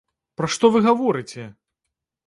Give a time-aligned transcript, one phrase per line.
[0.41, 1.49] Пра што вы гаворыце!